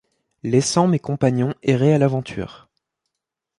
[0.41, 2.69] Laissant mes compagnons errer à l'aventure.